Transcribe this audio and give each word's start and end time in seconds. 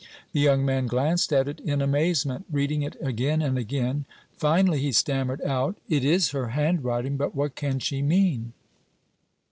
The 0.31 0.39
young 0.39 0.65
man 0.65 0.87
glanced 0.87 1.31
at 1.31 1.47
it 1.47 1.59
in 1.59 1.79
amazement, 1.79 2.45
reading 2.51 2.81
it 2.81 2.95
again 3.01 3.39
and 3.43 3.55
again; 3.55 4.05
finally 4.35 4.79
he 4.79 4.91
stammered 4.91 5.43
out: 5.43 5.77
"It 5.89 6.03
is 6.03 6.31
her 6.31 6.47
handwriting, 6.47 7.17
but 7.17 7.35
what 7.35 7.53
can 7.53 7.77
she 7.77 8.01
mean?" 8.01 8.53